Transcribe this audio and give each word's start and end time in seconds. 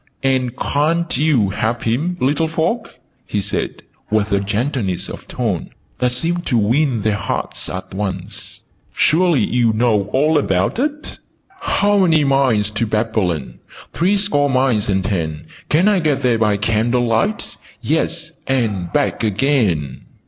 "And 0.23 0.55
ca'n't 0.55 1.15
you 1.15 1.51
help 1.51 1.83
him, 1.83 2.17
little 2.19 2.47
folk?" 2.47 2.95
he 3.27 3.39
said, 3.39 3.83
with 4.09 4.31
a 4.31 4.39
gentleness 4.39 5.07
of 5.07 5.27
tone 5.27 5.69
that 5.99 6.11
seemed 6.11 6.47
to 6.47 6.57
win 6.57 7.03
their 7.03 7.13
hearts 7.17 7.69
at 7.69 7.93
once. 7.93 8.63
"Surely 8.95 9.41
you 9.45 9.73
know 9.73 10.05
all 10.11 10.39
about 10.39 10.79
it? 10.79 11.19
'How 11.59 11.99
many 11.99 12.23
miles 12.23 12.71
to 12.71 12.87
Babylon? 12.87 13.59
Three 13.93 14.15
score 14.17 14.49
miles 14.49 14.89
and 14.89 15.03
ten. 15.03 15.45
Can 15.69 15.87
I 15.87 15.99
get 15.99 16.23
there 16.23 16.39
by 16.39 16.57
candlelight? 16.57 17.55
Yes, 17.83 18.31
and 18.47 18.91
back 18.91 19.23
again!'" 19.23 20.07